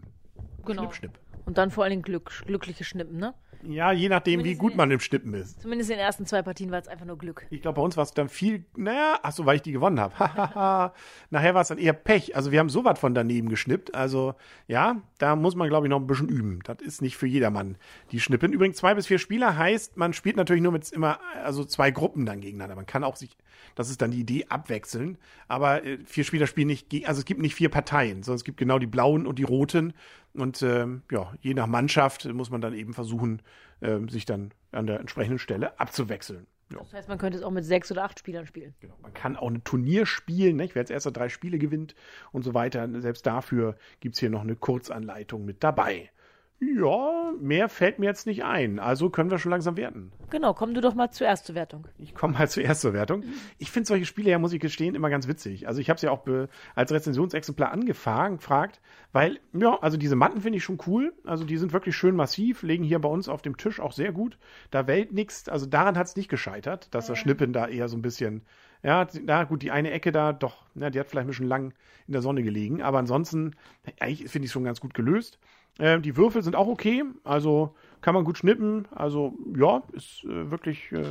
Genau. 0.66 0.82
Schnipp, 0.82 0.94
schnipp. 0.94 1.23
Und 1.46 1.58
dann 1.58 1.70
vor 1.70 1.84
allen 1.84 1.90
Dingen 1.90 2.02
Glück, 2.02 2.30
glückliche 2.46 2.84
Schnippen, 2.84 3.18
ne? 3.18 3.34
Ja, 3.66 3.92
je 3.92 4.10
nachdem, 4.10 4.40
wie 4.40 4.42
Zumindest 4.42 4.60
gut 4.60 4.70
in- 4.72 4.76
man 4.76 4.90
im 4.90 5.00
Schnippen 5.00 5.32
ist. 5.32 5.62
Zumindest 5.62 5.88
in 5.90 5.96
den 5.96 6.04
ersten 6.04 6.26
zwei 6.26 6.42
Partien 6.42 6.70
war 6.70 6.78
es 6.80 6.86
einfach 6.86 7.06
nur 7.06 7.16
Glück. 7.16 7.46
Ich 7.48 7.62
glaube, 7.62 7.76
bei 7.76 7.82
uns 7.82 7.96
war 7.96 8.02
es 8.04 8.12
dann 8.12 8.28
viel, 8.28 8.66
naja, 8.76 9.18
ach 9.22 9.32
so, 9.32 9.46
weil 9.46 9.56
ich 9.56 9.62
die 9.62 9.72
gewonnen 9.72 9.98
habe. 10.00 10.12
Nachher 11.30 11.54
war 11.54 11.62
es 11.62 11.68
dann 11.68 11.78
eher 11.78 11.94
Pech. 11.94 12.36
Also 12.36 12.52
wir 12.52 12.58
haben 12.60 12.68
sowas 12.68 12.98
von 12.98 13.14
daneben 13.14 13.48
geschnippt. 13.48 13.94
Also 13.94 14.34
ja, 14.68 15.00
da 15.16 15.34
muss 15.34 15.54
man, 15.54 15.68
glaube 15.70 15.86
ich, 15.86 15.90
noch 15.90 15.98
ein 16.00 16.06
bisschen 16.06 16.28
üben. 16.28 16.58
Das 16.64 16.76
ist 16.82 17.00
nicht 17.00 17.16
für 17.16 17.26
jedermann, 17.26 17.76
die 18.12 18.20
Schnippen. 18.20 18.52
Übrigens, 18.52 18.76
zwei 18.76 18.94
bis 18.94 19.06
vier 19.06 19.18
Spieler 19.18 19.56
heißt, 19.56 19.96
man 19.96 20.12
spielt 20.12 20.36
natürlich 20.36 20.62
nur 20.62 20.72
mit 20.72 20.90
immer, 20.92 21.18
also 21.42 21.64
zwei 21.64 21.90
Gruppen 21.90 22.26
dann 22.26 22.40
gegeneinander. 22.42 22.76
Man 22.76 22.86
kann 22.86 23.02
auch 23.02 23.16
sich, 23.16 23.34
das 23.76 23.88
ist 23.88 24.02
dann 24.02 24.10
die 24.10 24.20
Idee, 24.20 24.44
abwechseln. 24.50 25.16
Aber 25.48 25.84
äh, 25.84 25.98
vier 26.04 26.24
Spieler 26.24 26.46
spielen 26.46 26.66
nicht, 26.66 26.92
also 27.08 27.18
es 27.20 27.24
gibt 27.24 27.40
nicht 27.40 27.54
vier 27.54 27.70
Parteien, 27.70 28.22
sondern 28.22 28.36
es 28.36 28.44
gibt 28.44 28.58
genau 28.58 28.78
die 28.78 28.86
blauen 28.86 29.26
und 29.26 29.38
die 29.38 29.44
roten. 29.44 29.94
Und 30.34 30.62
ähm, 30.62 31.02
ja, 31.10 31.32
je 31.40 31.54
nach 31.54 31.66
Mannschaft 31.66 32.24
muss 32.26 32.50
man 32.50 32.60
dann 32.60 32.74
eben 32.74 32.92
versuchen, 32.92 33.40
ähm, 33.80 34.08
sich 34.08 34.24
dann 34.24 34.52
an 34.72 34.86
der 34.86 35.00
entsprechenden 35.00 35.38
Stelle 35.38 35.78
abzuwechseln. 35.78 36.46
Ja. 36.72 36.78
Das 36.78 36.92
heißt, 36.92 37.08
man 37.08 37.18
könnte 37.18 37.38
es 37.38 37.44
auch 37.44 37.50
mit 37.50 37.64
sechs 37.64 37.92
oder 37.92 38.04
acht 38.04 38.18
Spielern 38.18 38.46
spielen. 38.46 38.74
Genau. 38.80 38.96
Man 39.02 39.14
kann 39.14 39.36
auch 39.36 39.48
ein 39.48 39.62
Turnier 39.64 40.06
spielen, 40.06 40.56
nicht? 40.56 40.74
wer 40.74 40.80
als 40.80 40.90
erster 40.90 41.12
drei 41.12 41.28
Spiele 41.28 41.58
gewinnt 41.58 41.94
und 42.32 42.42
so 42.42 42.54
weiter. 42.54 42.88
Selbst 43.00 43.26
dafür 43.26 43.76
gibt's 44.00 44.18
hier 44.18 44.30
noch 44.30 44.40
eine 44.40 44.56
Kurzanleitung 44.56 45.44
mit 45.44 45.62
dabei. 45.62 46.10
Ja, 46.60 47.32
mehr 47.40 47.68
fällt 47.68 47.98
mir 47.98 48.06
jetzt 48.06 48.26
nicht 48.26 48.44
ein. 48.44 48.78
Also 48.78 49.10
können 49.10 49.30
wir 49.30 49.38
schon 49.38 49.50
langsam 49.50 49.76
werten. 49.76 50.12
Genau, 50.30 50.54
komm 50.54 50.72
du 50.72 50.80
doch 50.80 50.94
mal 50.94 51.10
zuerst 51.10 51.46
zur 51.46 51.54
Wertung. 51.54 51.86
Ich 51.98 52.14
komme 52.14 52.34
mal 52.34 52.48
zuerst 52.48 52.80
zur 52.80 52.92
Wertung. 52.92 53.24
Ich 53.58 53.70
finde 53.70 53.86
solche 53.86 54.06
Spiele 54.06 54.30
ja, 54.30 54.38
muss 54.38 54.52
ich 54.52 54.60
gestehen, 54.60 54.94
immer 54.94 55.10
ganz 55.10 55.28
witzig. 55.28 55.68
Also 55.68 55.80
ich 55.80 55.90
habe 55.90 55.96
es 55.96 56.02
ja 56.02 56.10
auch 56.10 56.24
als 56.74 56.92
Rezensionsexemplar 56.92 57.70
angefangen, 57.70 58.36
gefragt, 58.38 58.80
weil, 59.12 59.40
ja, 59.52 59.78
also 59.80 59.96
diese 59.96 60.16
Matten 60.16 60.40
finde 60.40 60.58
ich 60.58 60.64
schon 60.64 60.78
cool. 60.86 61.12
Also 61.24 61.44
die 61.44 61.56
sind 61.56 61.72
wirklich 61.72 61.96
schön 61.96 62.16
massiv, 62.16 62.62
legen 62.62 62.84
hier 62.84 63.00
bei 63.00 63.08
uns 63.08 63.28
auf 63.28 63.42
dem 63.42 63.56
Tisch 63.56 63.80
auch 63.80 63.92
sehr 63.92 64.12
gut. 64.12 64.38
Da 64.70 64.86
wellt 64.86 65.12
nix, 65.12 65.48
also 65.48 65.66
daran 65.66 65.98
hat 65.98 66.06
es 66.06 66.16
nicht 66.16 66.28
gescheitert, 66.28 66.94
dass 66.94 67.06
das 67.06 67.18
Schnippen 67.18 67.52
da 67.52 67.68
eher 67.68 67.88
so 67.88 67.96
ein 67.96 68.02
bisschen, 68.02 68.42
ja, 68.82 69.06
na 69.22 69.44
gut, 69.44 69.62
die 69.62 69.70
eine 69.70 69.90
Ecke 69.90 70.12
da, 70.12 70.32
doch, 70.32 70.64
ja, 70.74 70.90
die 70.90 70.98
hat 71.00 71.08
vielleicht 71.08 71.26
ein 71.26 71.30
bisschen 71.30 71.48
lang 71.48 71.74
in 72.06 72.12
der 72.12 72.22
Sonne 72.22 72.42
gelegen, 72.42 72.82
aber 72.82 72.98
ansonsten, 72.98 73.54
eigentlich 74.00 74.30
finde 74.30 74.46
ich 74.46 74.50
es 74.50 74.52
schon 74.52 74.64
ganz 74.64 74.80
gut 74.80 74.94
gelöst. 74.94 75.38
Ähm, 75.78 76.02
die 76.02 76.16
Würfel 76.16 76.42
sind 76.42 76.56
auch 76.56 76.68
okay, 76.68 77.04
also 77.24 77.74
kann 78.00 78.14
man 78.14 78.24
gut 78.24 78.38
schnippen. 78.38 78.86
Also 78.94 79.34
ja, 79.56 79.82
ist 79.92 80.24
äh, 80.24 80.50
wirklich 80.50 80.92
äh, 80.92 81.04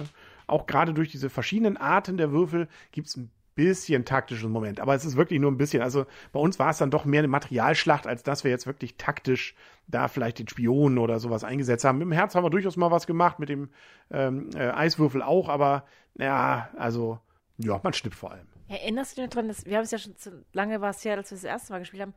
auch 0.48 0.68
gerade 0.68 0.94
durch 0.94 1.10
diese 1.10 1.30
verschiedenen 1.30 1.78
Arten 1.78 2.18
der 2.18 2.32
Würfel 2.32 2.68
gibt's 2.92 3.18
ein 3.18 3.30
bisschen 3.56 4.06
taktischen 4.06 4.52
Moment. 4.52 4.80
Aber 4.80 4.96
es 4.96 5.06
ist 5.06 5.16
wirklich 5.16 5.40
nur 5.40 5.52
ein 5.52 5.58
bisschen. 5.58 5.82
Also 5.82 6.06
bei 6.32 6.40
uns 6.40 6.60
war 6.60 6.70
es 6.70 6.78
dann 6.78 6.92
doch 6.92 7.06
mehr 7.06 7.20
eine 7.20 7.28
Materialschlacht, 7.28 8.08
als 8.08 8.24
dass 8.24 8.44
wir 8.44 8.52
jetzt 8.52 8.66
wirklich 8.66 8.96
taktisch 8.98 9.56
da 9.88 10.08
vielleicht 10.08 10.40
den 10.40 10.48
Spion 10.48 10.98
oder 10.98 11.20
sowas 11.20 11.44
eingesetzt 11.44 11.86
haben. 11.86 11.98
Mit 12.00 12.06
dem 12.06 12.12
Herz 12.14 12.36
haben 12.36 12.44
wir 12.44 12.50
durchaus 12.50 12.78
mal 12.78 12.92
was 12.92 13.06
gemacht, 13.06 13.40
mit 13.40 13.50
dem 13.50 13.70
ähm, 14.12 14.50
äh, 14.56 14.70
Eiswürfel 14.70 15.22
auch, 15.22 15.50
aber 15.50 15.86
ja, 16.18 16.70
also 16.78 17.20
ja, 17.58 17.80
man 17.84 17.94
schnippt 17.94 18.16
vor 18.16 18.32
allem. 18.32 18.48
Erinnerst 18.68 19.18
du 19.18 19.22
dich 19.22 19.30
dran, 19.30 19.48
dass 19.48 19.66
wir 19.66 19.78
haben 19.78 19.84
es 19.84 19.92
ja 19.92 19.98
schon 19.98 20.16
zu 20.16 20.44
lange 20.54 20.82
war 20.82 20.90
es 20.90 21.04
her, 21.04 21.18
als 21.18 21.32
wir 21.32 21.36
das 21.36 21.44
erste 21.44 21.74
Mal 21.74 21.80
gespielt 21.80 22.02
haben, 22.02 22.14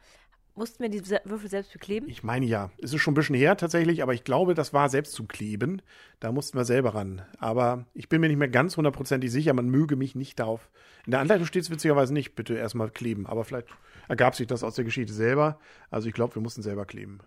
mussten 0.56 0.82
wir 0.82 0.88
die 0.88 1.02
Würfel 1.24 1.48
selbst 1.48 1.72
bekleben? 1.72 2.08
Ich 2.08 2.22
meine 2.22 2.46
ja, 2.46 2.70
es 2.82 2.92
ist 2.92 3.00
schon 3.00 3.12
ein 3.12 3.16
bisschen 3.16 3.36
her 3.36 3.56
tatsächlich, 3.56 4.02
aber 4.02 4.14
ich 4.14 4.24
glaube, 4.24 4.54
das 4.54 4.72
war 4.72 4.88
selbst 4.88 5.12
zum 5.12 5.28
Kleben. 5.28 5.82
Da 6.20 6.32
mussten 6.32 6.58
wir 6.58 6.64
selber 6.64 6.94
ran. 6.94 7.22
Aber 7.38 7.86
ich 7.94 8.08
bin 8.08 8.20
mir 8.20 8.28
nicht 8.28 8.38
mehr 8.38 8.48
ganz 8.48 8.76
hundertprozentig 8.76 9.30
sicher, 9.30 9.52
man 9.52 9.68
möge 9.68 9.96
mich 9.96 10.14
nicht 10.14 10.38
darauf. 10.38 10.70
In 11.04 11.12
der 11.12 11.20
Anleitung 11.20 11.46
steht 11.46 11.62
es 11.62 11.70
witzigerweise 11.70 12.12
nicht, 12.12 12.34
bitte 12.34 12.54
erstmal 12.54 12.90
kleben. 12.90 13.26
Aber 13.26 13.44
vielleicht 13.44 13.68
ergab 14.08 14.34
sich 14.34 14.46
das 14.46 14.64
aus 14.64 14.74
der 14.74 14.84
Geschichte 14.84 15.12
selber. 15.12 15.58
Also 15.90 16.08
ich 16.08 16.14
glaube, 16.14 16.34
wir 16.34 16.42
mussten 16.42 16.62
selber 16.62 16.84
kleben. 16.84 17.20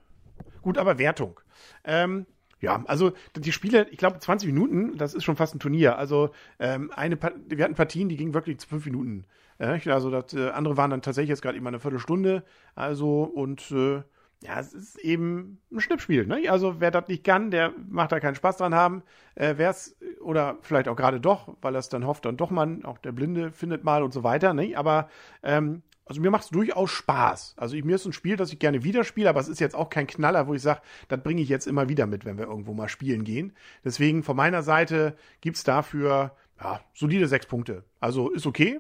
Gut, 0.62 0.78
aber 0.78 0.98
Wertung. 0.98 1.40
Ähm, 1.84 2.26
ja, 2.62 2.84
also 2.88 3.14
die 3.36 3.52
Spiele, 3.52 3.88
ich 3.90 3.98
glaube 3.98 4.20
20 4.20 4.48
Minuten, 4.48 4.98
das 4.98 5.14
ist 5.14 5.24
schon 5.24 5.36
fast 5.36 5.56
ein 5.56 5.60
Turnier. 5.60 5.98
Also 5.98 6.32
ähm, 6.60 6.92
eine, 6.96 7.18
wir 7.48 7.64
hatten 7.64 7.76
Partien, 7.76 8.10
die 8.10 8.18
gingen 8.18 8.34
wirklich 8.34 8.60
zu 8.60 8.68
fünf 8.68 8.86
Minuten. 8.86 9.26
Äh, 9.60 9.80
also 9.90 10.10
das, 10.10 10.34
äh, 10.34 10.50
andere 10.50 10.78
waren 10.78 10.92
dann 10.92 11.02
tatsächlich 11.02 11.30
jetzt 11.30 11.42
gerade 11.42 11.58
immer 11.58 11.70
eine 11.70 11.80
Viertelstunde. 11.80 12.44
Also 12.76 13.24
und 13.24 13.72
äh, 13.72 14.02
ja, 14.42 14.60
es 14.60 14.74
ist 14.74 14.98
eben 15.00 15.60
ein 15.72 15.82
Schnippspiel. 15.82 16.26
Ne? 16.26 16.50
Also 16.50 16.80
wer 16.80 16.92
das 16.92 17.08
nicht 17.08 17.24
kann, 17.24 17.52
der 17.52 17.74
macht 17.90 18.12
da 18.12 18.20
keinen 18.20 18.36
Spaß 18.36 18.58
dran 18.58 18.74
haben. 18.74 19.04
Äh, 19.36 19.56
wer 19.58 19.70
es, 19.70 19.98
oder 20.22 20.58
vielleicht 20.62 20.88
auch 20.88 20.96
gerade 20.96 21.20
doch, 21.20 21.56
weil 21.62 21.76
er 21.76 21.80
es 21.80 21.90
dann 21.90 22.06
hofft, 22.06 22.26
dann 22.26 22.38
doch 22.38 22.50
man, 22.50 22.86
auch 22.86 22.98
der 23.00 23.12
Blinde 23.12 23.52
findet 23.52 23.84
mal 23.84 24.02
und 24.02 24.14
so 24.14 24.24
weiter. 24.24 24.54
Ne? 24.54 24.76
Aber 24.76 25.10
ähm, 25.44 25.82
also 26.10 26.20
mir 26.22 26.32
macht 26.32 26.44
es 26.44 26.50
durchaus 26.50 26.92
Spaß. 26.92 27.54
Also 27.58 27.76
ich, 27.76 27.86
mir 27.86 27.96
ist 27.96 28.06
ein 28.06 28.14
Spiel, 28.14 28.36
das 28.36 28.52
ich 28.52 28.60
gerne 28.60 28.84
wieder 28.84 29.04
spiele, 29.04 29.30
aber 29.30 29.40
es 29.40 29.48
ist 29.48 29.60
jetzt 29.60 29.76
auch 29.76 29.90
kein 29.90 30.08
Knaller, 30.08 30.48
wo 30.48 30.54
ich 30.54 30.62
sage, 30.62 30.82
das 31.08 31.22
bringe 31.24 31.42
ich 31.42 31.48
jetzt 31.50 31.68
immer 31.68 31.88
wieder 31.88 32.06
mit, 32.08 32.26
wenn 32.26 32.38
wir 32.38 32.46
irgendwo 32.46 32.74
mal 32.74 32.90
spielen 32.90 33.24
gehen. 33.24 33.54
Deswegen 33.86 34.24
von 34.24 34.36
meiner 34.36 34.64
Seite 34.64 35.16
gibt's 35.40 35.64
dafür 35.64 36.36
ja, 36.60 36.82
solide 36.94 37.28
sechs 37.28 37.46
Punkte. 37.46 37.86
Also 38.02 38.30
ist 38.32 38.46
okay, 38.46 38.80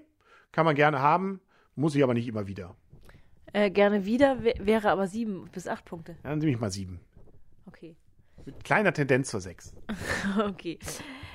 kann 0.51 0.65
man 0.65 0.75
gerne 0.75 0.99
haben, 0.99 1.39
muss 1.75 1.95
ich 1.95 2.03
aber 2.03 2.13
nicht 2.13 2.27
immer 2.27 2.47
wieder. 2.47 2.75
Äh, 3.53 3.71
gerne 3.71 4.05
wieder, 4.05 4.43
wär- 4.43 4.55
wäre 4.59 4.89
aber 4.91 5.07
sieben 5.07 5.49
bis 5.51 5.67
acht 5.67 5.85
Punkte. 5.85 6.13
Ja, 6.23 6.29
Dann 6.31 6.39
nehme 6.39 6.51
ich 6.51 6.59
mal 6.59 6.71
sieben. 6.71 6.99
Okay. 7.65 7.95
Mit 8.45 8.63
kleiner 8.63 8.91
Tendenz 8.93 9.29
zur 9.29 9.41
sechs. 9.41 9.73
Okay. 10.39 10.77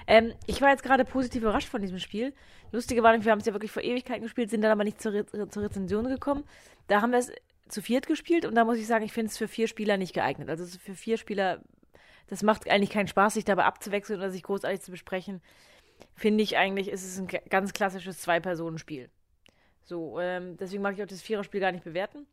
Ähm, 0.07 0.35
ich 0.47 0.61
war 0.61 0.71
jetzt 0.71 0.83
gerade 0.83 1.05
positiv 1.05 1.43
überrascht 1.43 1.69
von 1.69 1.81
diesem 1.81 1.99
Spiel. 1.99 2.35
Lustige 2.73 3.03
war, 3.03 3.23
wir 3.25 3.33
haben 3.33 3.39
es 3.39 3.47
ja 3.47 3.53
wirklich 3.53 3.71
vor 3.71 3.83
Ewigkeiten 3.83 4.23
gespielt, 4.23 4.51
sind 4.51 4.63
dann 4.63 4.73
aber 4.73 4.85
nicht 4.85 5.01
zur, 5.01 5.13
Re 5.13 5.27
zur 5.27 5.63
Rezension 5.63 6.07
gekommen. 6.09 6.45
Da 6.89 7.01
haben 7.01 7.13
wir 7.13 7.19
es 7.19 7.33
zu 7.69 7.81
viert 7.81 8.07
gespielt 8.07 8.45
und 8.45 8.55
da 8.55 8.65
muss 8.65 8.79
ich 8.79 8.87
sagen, 8.87 9.05
ich 9.05 9.13
finde 9.13 9.31
es 9.31 9.39
für 9.39 9.49
vier 9.49 9.69
Spieler 9.69 9.97
nicht 9.97 10.13
geeignet. 10.13 10.51
Also 10.51 10.67
für 10.79 10.95
vier 10.95 11.17
Spieler, 11.17 11.63
das 12.27 12.43
macht 12.43 12.69
eigentlich 12.69 12.91
keinen 12.91 13.09
Spaß, 13.09 13.35
sich 13.35 13.45
dabei 13.45 13.65
abzuwechseln 13.65 14.19
oder 14.19 14.31
sich 14.31 14.43
großartig 14.43 14.81
zu 14.83 14.91
besprechen. 14.91 15.41
Finde 16.15 16.43
ich 16.43 16.57
eigentlich, 16.57 16.89
ist 16.89 17.05
es 17.05 17.19
ein 17.19 17.29
ga- 17.29 17.41
ganz 17.49 17.73
klassisches 17.73 18.21
Zwei-Personen-Spiel. 18.21 19.09
So, 19.85 20.19
ähm, 20.21 20.57
deswegen 20.59 20.83
mag 20.83 20.95
ich 20.95 21.03
auch 21.03 21.07
das 21.09 21.23
Viererspiel 21.23 21.61
gar 21.61 21.73
nicht 21.73 21.85
bewerten. 21.85 22.27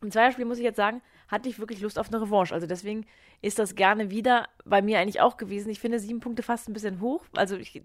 Im 0.00 0.10
Zweierspiel 0.10 0.44
muss 0.44 0.58
ich 0.58 0.64
jetzt 0.64 0.76
sagen, 0.76 1.02
hatte 1.28 1.48
ich 1.48 1.58
wirklich 1.58 1.80
Lust 1.80 1.98
auf 1.98 2.08
eine 2.08 2.20
Revanche. 2.20 2.54
Also 2.54 2.66
deswegen 2.66 3.06
ist 3.42 3.58
das 3.58 3.74
gerne 3.74 4.10
wieder 4.10 4.48
bei 4.64 4.82
mir 4.82 4.98
eigentlich 4.98 5.20
auch 5.20 5.36
gewesen. 5.36 5.70
Ich 5.70 5.80
finde 5.80 5.98
sieben 5.98 6.20
Punkte 6.20 6.42
fast 6.42 6.68
ein 6.68 6.72
bisschen 6.72 7.00
hoch. 7.00 7.24
Also 7.34 7.56
ich 7.56 7.82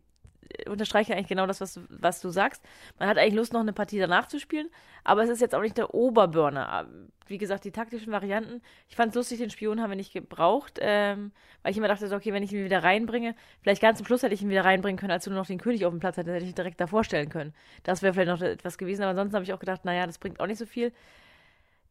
unterstreiche 0.67 1.13
eigentlich 1.13 1.27
genau 1.27 1.45
das, 1.45 1.61
was 1.61 1.73
du, 1.75 1.81
was 1.89 2.21
du 2.21 2.29
sagst. 2.29 2.63
Man 2.99 3.07
hat 3.07 3.17
eigentlich 3.17 3.35
Lust, 3.35 3.53
noch 3.53 3.61
eine 3.61 3.73
Partie 3.73 3.99
danach 3.99 4.27
zu 4.27 4.39
spielen, 4.39 4.69
aber 5.03 5.23
es 5.23 5.29
ist 5.29 5.41
jetzt 5.41 5.55
auch 5.55 5.61
nicht 5.61 5.77
der 5.77 5.93
Oberburner. 5.93 6.87
Wie 7.27 7.37
gesagt, 7.37 7.63
die 7.63 7.71
taktischen 7.71 8.11
Varianten. 8.11 8.61
Ich 8.89 8.95
fand 8.95 9.09
es 9.09 9.15
lustig, 9.15 9.39
den 9.39 9.49
Spion 9.49 9.81
haben 9.81 9.89
wir 9.89 9.95
nicht 9.95 10.13
gebraucht, 10.13 10.77
ähm, 10.81 11.31
weil 11.61 11.71
ich 11.71 11.77
immer 11.77 11.87
dachte, 11.87 12.13
okay, 12.13 12.33
wenn 12.33 12.43
ich 12.43 12.51
ihn 12.51 12.65
wieder 12.65 12.83
reinbringe, 12.83 13.35
vielleicht 13.61 13.81
ganz 13.81 13.97
zum 13.97 14.05
Schluss 14.05 14.23
hätte 14.23 14.33
ich 14.33 14.41
ihn 14.41 14.49
wieder 14.49 14.65
reinbringen 14.65 14.99
können, 14.99 15.11
als 15.11 15.23
du 15.23 15.29
nur 15.29 15.39
noch 15.39 15.47
den 15.47 15.59
König 15.59 15.85
auf 15.85 15.91
dem 15.91 15.99
Platz 15.99 16.17
hattest, 16.17 16.33
hätte 16.33 16.43
ich 16.43 16.51
ihn 16.51 16.55
direkt 16.55 16.81
davor 16.81 17.03
stellen 17.03 17.29
können. 17.29 17.53
Das 17.83 18.01
wäre 18.01 18.13
vielleicht 18.13 18.29
noch 18.29 18.41
etwas 18.41 18.77
gewesen, 18.77 19.03
aber 19.03 19.11
ansonsten 19.11 19.35
habe 19.35 19.45
ich 19.45 19.53
auch 19.53 19.59
gedacht, 19.59 19.85
naja, 19.85 20.05
das 20.05 20.17
bringt 20.17 20.39
auch 20.39 20.47
nicht 20.47 20.59
so 20.59 20.65
viel 20.65 20.91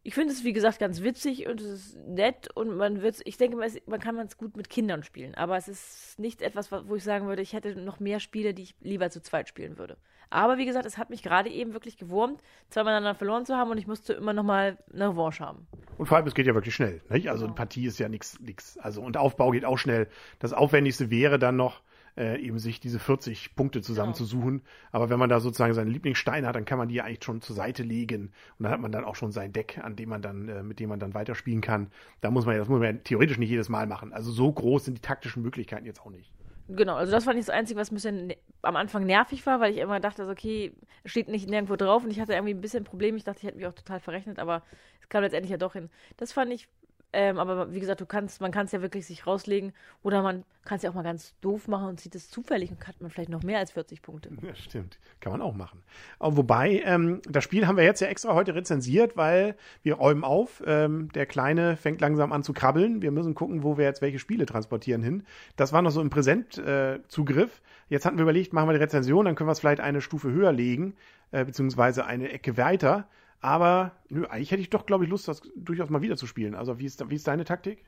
ich 0.05 0.15
finde 0.15 0.33
es, 0.33 0.43
wie 0.43 0.53
gesagt, 0.53 0.81
ganz 0.81 1.03
witzig 1.03 1.47
und 1.47 1.61
es 1.61 1.71
ist 1.71 1.97
nett 2.09 2.49
und 2.55 2.77
man 2.77 3.03
wird, 3.03 3.21
ich 3.25 3.37
denke, 3.37 3.57
man 3.57 4.01
kann 4.01 4.19
es 4.19 4.37
gut 4.37 4.57
mit 4.57 4.69
Kindern 4.69 5.05
spielen, 5.05 5.35
aber 5.37 5.57
es 5.57 5.69
ist 5.69 6.19
nicht 6.19 6.43
etwas, 6.43 6.73
wo 6.73 6.97
ich 6.97 7.05
sagen 7.05 7.29
würde, 7.29 7.43
ich 7.43 7.53
hätte 7.53 7.77
noch 7.77 8.01
mehr 8.01 8.19
Spiele, 8.19 8.53
die 8.53 8.63
ich 8.63 8.75
lieber 8.81 9.11
zu 9.11 9.23
zweit 9.23 9.49
spielen 9.49 9.79
würde. 9.79 9.97
Aber 10.29 10.57
wie 10.57 10.65
gesagt, 10.65 10.87
es 10.87 10.97
hat 10.99 11.11
mich 11.11 11.23
gerade 11.23 11.51
eben 11.51 11.75
wirklich 11.75 11.99
gewurmt, 11.99 12.41
zweimal 12.71 12.95
miteinander 12.95 13.17
verloren 13.17 13.45
zu 13.45 13.55
haben 13.57 13.71
und 13.71 13.79
ich 13.79 13.87
musste 13.87 14.15
immer 14.15 14.33
noch 14.33 14.43
mal 14.43 14.79
eine 14.93 15.11
Revanche 15.11 15.45
haben. 15.45 15.67
Und 15.99 16.07
vor 16.07 16.17
allem, 16.17 16.27
es 16.27 16.35
geht 16.35 16.47
ja 16.47 16.55
wirklich 16.55 16.75
schnell. 16.75 17.03
Nicht? 17.11 17.29
Also 17.29 17.43
genau. 17.43 17.53
eine 17.53 17.55
Partie 17.55 17.87
ist 17.87 17.99
ja 17.99 18.09
nichts, 18.09 18.41
nichts. 18.41 18.79
Also 18.79 19.03
und 19.03 19.17
Aufbau 19.17 19.51
geht 19.51 19.65
auch 19.65 19.77
schnell. 19.77 20.09
Das 20.39 20.53
Aufwendigste 20.53 21.11
wäre 21.11 21.39
dann 21.39 21.57
noch, 21.57 21.83
äh, 22.16 22.40
eben 22.40 22.59
sich 22.59 22.81
diese 22.81 22.99
40 22.99 23.54
Punkte 23.57 23.83
zusammenzusuchen. 23.83 24.59
Genau. 24.59 24.71
Aber 24.92 25.11
wenn 25.11 25.19
man 25.19 25.28
da 25.28 25.40
sozusagen 25.40 25.75
seine 25.75 25.90
Lieblingssteine 25.90 26.47
hat, 26.47 26.57
dann 26.57 26.64
kann 26.64 26.78
man 26.78 26.88
die 26.88 26.97
ja 26.97 27.04
eigentlich 27.04 27.25
schon 27.25 27.40
zur 27.40 27.57
Seite 27.57 27.83
legen 27.83 28.33
und 28.59 28.64
dann 28.64 28.73
hat 28.73 28.81
man 28.81 28.92
dann 28.92 29.04
auch 29.04 29.16
schon 29.16 29.33
sein 29.33 29.52
Deck, 29.52 29.81
an 29.83 29.97
dem 29.97 30.09
man 30.09 30.23
dann, 30.23 30.49
äh, 30.49 30.62
mit 30.62 30.81
dem 30.81 30.88
man 30.88 31.00
dann 31.00 31.14
weiterspielen 31.14 31.61
kann. 31.61 31.88
Da 32.21 32.31
muss 32.31 32.47
man 32.47 32.54
ja, 32.54 32.61
das 32.61 32.69
muss 32.69 32.81
man 32.81 32.97
ja 32.97 33.00
theoretisch 33.02 33.38
nicht 33.38 33.50
jedes 33.50 33.69
Mal 33.69 33.87
machen. 33.87 34.12
Also 34.12 34.31
so 34.31 34.52
groß 34.52 34.85
sind 34.85 34.99
die 34.99 35.02
taktischen 35.02 35.42
Möglichkeiten 35.42 35.87
jetzt 35.87 36.00
auch 36.00 36.11
nicht. 36.11 36.33
Genau, 36.69 36.95
also 36.95 37.11
das 37.12 37.25
fand 37.25 37.38
ich 37.38 37.47
das 37.47 37.54
Einzige, 37.54 37.81
was 37.81 37.90
ein 37.90 37.95
bisschen 37.95 38.26
ne 38.28 38.37
am 38.62 38.76
Anfang 38.76 39.04
nervig 39.04 39.45
war, 39.45 39.59
weil 39.59 39.73
ich 39.73 39.78
immer 39.78 39.99
dachte, 39.99 40.28
okay, 40.28 40.73
steht 41.04 41.28
nicht 41.28 41.49
nirgendwo 41.49 41.75
drauf 41.75 42.04
und 42.04 42.11
ich 42.11 42.21
hatte 42.21 42.33
irgendwie 42.33 42.54
ein 42.54 42.61
bisschen 42.61 42.83
ein 42.83 42.87
Problem. 42.87 43.16
Ich 43.16 43.25
dachte, 43.25 43.40
ich 43.40 43.45
hätte 43.45 43.57
mich 43.57 43.66
auch 43.66 43.75
total 43.75 43.99
verrechnet, 43.99 44.38
aber 44.38 44.62
es 45.00 45.09
kam 45.09 45.23
letztendlich 45.23 45.50
ja 45.50 45.57
doch 45.57 45.73
hin. 45.73 45.90
Das 46.16 46.33
fand 46.33 46.52
ich 46.52 46.69
ähm, 47.12 47.38
aber 47.38 47.73
wie 47.73 47.81
gesagt, 47.81 48.00
du 48.00 48.07
kannst, 48.07 48.40
man 48.40 48.52
kann 48.52 48.64
es 48.66 48.73
ja 48.73 48.81
wirklich 48.81 49.07
sich 49.07 49.26
rauslegen 49.26 49.73
oder 50.02 50.23
man 50.23 50.45
kann 50.64 50.76
es 50.76 50.83
ja 50.83 50.90
auch 50.90 50.95
mal 50.95 51.02
ganz 51.02 51.35
doof 51.40 51.69
machen 51.69 51.88
und 51.88 52.00
sieht 52.00 52.14
es 52.14 52.31
zufällig 52.31 52.71
und 52.71 52.87
hat 52.87 53.00
man 53.00 53.11
vielleicht 53.11 53.28
noch 53.28 53.42
mehr 53.42 53.59
als 53.59 53.73
40 53.73 54.00
Punkte. 54.00 54.31
Ja, 54.40 54.54
stimmt. 54.54 54.99
Kann 55.21 55.33
man 55.33 55.42
auch 55.42 55.54
machen. 55.54 55.83
Aber 56.19 56.37
wobei, 56.38 56.83
ähm, 56.85 57.21
das 57.28 57.45
Spiel 57.45 57.66
haben 57.66 57.76
wir 57.76 57.85
jetzt 57.85 58.00
ja 58.00 58.07
extra 58.07 58.35
heute 58.35 58.54
rezensiert, 58.54 59.16
weil 59.16 59.57
wir 59.83 59.95
räumen 59.95 60.25
auf. 60.25 60.62
Ähm, 60.66 61.11
der 61.12 61.26
Kleine 61.26 61.76
fängt 61.76 62.00
langsam 62.00 62.33
an 62.33 62.42
zu 62.42 62.52
krabbeln. 62.54 63.02
Wir 63.02 63.11
müssen 63.11 63.35
gucken, 63.35 63.62
wo 63.62 63.76
wir 63.76 63.85
jetzt 63.85 64.00
welche 64.00 64.19
Spiele 64.19 64.47
transportieren 64.47 65.02
hin. 65.02 65.25
Das 65.57 65.73
war 65.73 65.83
noch 65.83 65.90
so 65.90 66.00
im 66.00 66.09
Präsentzugriff. 66.11 67.59
Äh, 67.59 67.92
jetzt 67.92 68.07
hatten 68.07 68.16
wir 68.16 68.23
überlegt, 68.23 68.52
machen 68.52 68.69
wir 68.69 68.75
die 68.75 68.83
Rezension, 68.83 69.26
dann 69.26 69.35
können 69.35 69.49
wir 69.49 69.52
es 69.52 69.61
vielleicht 69.61 69.81
eine 69.81 70.00
Stufe 70.00 70.31
höher 70.31 70.52
legen, 70.52 70.95
äh, 71.31 71.45
beziehungsweise 71.45 72.07
eine 72.07 72.31
Ecke 72.31 72.57
weiter. 72.57 73.07
Aber 73.43 73.93
nö, 74.09 74.25
eigentlich 74.27 74.53
hätte 74.53 74.63
ich 74.63 74.71
doch, 74.71 74.87
glaube 74.87 75.05
ich, 75.05 75.11
Lust, 75.11 75.27
das 75.27 75.43
durchaus 75.57 75.91
mal 75.91 76.01
wieder 76.01 76.17
zu 76.17 76.27
spielen. 76.27 76.55
Also 76.55 76.79
wie 76.79 76.87
ist, 76.87 77.11
wie 77.11 77.17
ist 77.17 77.27
deine 77.27 77.45
Taktik? 77.45 77.85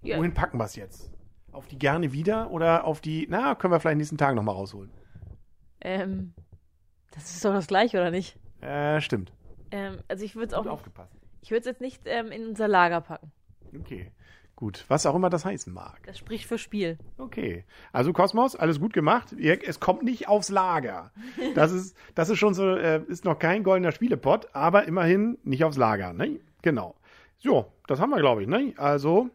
Ja. 0.00 0.16
Wohin 0.18 0.32
packen 0.32 0.58
wir 0.58 0.64
es 0.64 0.76
jetzt? 0.76 1.12
Auf 1.52 1.66
die 1.68 1.78
gerne 1.78 2.12
wieder 2.12 2.50
oder 2.50 2.84
auf 2.84 3.00
die, 3.00 3.26
na, 3.28 3.54
können 3.54 3.72
wir 3.72 3.80
vielleicht 3.80 3.98
nächsten 3.98 4.16
Tag 4.16 4.34
nochmal 4.34 4.54
rausholen? 4.54 4.90
Ähm, 5.82 6.32
das 7.10 7.30
ist 7.30 7.44
doch 7.44 7.52
das 7.52 7.66
gleiche, 7.66 7.98
oder 7.98 8.10
nicht? 8.10 8.38
Äh, 8.62 9.00
stimmt. 9.02 9.32
Ähm, 9.70 9.98
also 10.08 10.24
ich 10.24 10.34
würde 10.34 10.48
es 10.48 10.54
auch. 10.54 10.66
aufgepasst. 10.66 11.14
Ich 11.42 11.50
würde 11.50 11.60
es 11.60 11.66
jetzt 11.66 11.80
nicht 11.82 12.02
ähm, 12.06 12.32
in 12.32 12.46
unser 12.46 12.66
Lager 12.66 13.02
packen. 13.02 13.30
Okay. 13.78 14.10
Gut, 14.58 14.84
was 14.88 15.06
auch 15.06 15.14
immer 15.14 15.30
das 15.30 15.44
heißen 15.44 15.72
mag. 15.72 16.00
Das 16.04 16.18
spricht 16.18 16.46
für 16.46 16.58
Spiel. 16.58 16.98
Okay. 17.16 17.64
Also 17.92 18.12
Kosmos, 18.12 18.56
alles 18.56 18.80
gut 18.80 18.92
gemacht. 18.92 19.32
Es 19.32 19.78
kommt 19.78 20.02
nicht 20.02 20.26
aufs 20.26 20.48
Lager. 20.48 21.12
Das 21.54 21.70
ist, 21.70 21.96
das 22.16 22.28
ist 22.28 22.38
schon 22.38 22.54
so, 22.54 22.74
äh, 22.74 23.00
ist 23.06 23.24
noch 23.24 23.38
kein 23.38 23.62
goldener 23.62 23.92
Spielepot, 23.92 24.48
aber 24.54 24.88
immerhin 24.88 25.38
nicht 25.44 25.62
aufs 25.62 25.76
Lager, 25.76 26.12
ne? 26.12 26.40
Genau. 26.60 26.96
So, 27.36 27.72
das 27.86 28.00
haben 28.00 28.10
wir, 28.10 28.18
glaube 28.18 28.42
ich, 28.42 28.48
ne? 28.48 28.74
Also, 28.78 29.30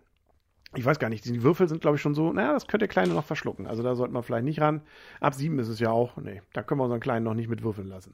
ich 0.75 0.83
weiß 0.83 0.99
gar 0.99 1.07
nicht, 1.07 1.23
die 1.23 1.41
Würfel 1.41 1.69
sind, 1.69 1.79
glaube 1.79 1.95
ich, 1.95 2.01
schon 2.01 2.15
so, 2.15 2.33
naja, 2.33 2.51
das 2.51 2.67
könnte 2.67 2.79
der 2.79 2.89
Kleine 2.89 3.13
noch 3.13 3.23
verschlucken. 3.23 3.65
Also 3.65 3.81
da 3.81 3.95
sollte 3.95 4.13
man 4.13 4.23
vielleicht 4.23 4.43
nicht 4.43 4.59
ran. 4.59 4.81
Ab 5.21 5.35
sieben 5.35 5.57
ist 5.57 5.69
es 5.69 5.79
ja 5.79 5.89
auch, 5.89 6.17
ne, 6.17 6.41
da 6.51 6.63
können 6.63 6.81
wir 6.81 6.83
unseren 6.83 6.99
Kleinen 6.99 7.23
noch 7.23 7.33
nicht 7.33 7.47
mit 7.47 7.63
würfeln 7.63 7.87
lassen. 7.87 8.13